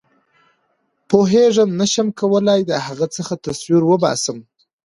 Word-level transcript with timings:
پوهېږم 1.09 1.69
نه 1.79 1.85
شم 1.93 2.07
کولای 2.19 2.59
د 2.65 2.71
هغه 2.85 3.05
څه 3.13 3.21
تصویر 3.45 3.81
وباسم. 3.87 4.37